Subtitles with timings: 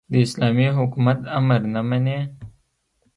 [0.11, 2.19] د اسلامي حکومت امر نه مني.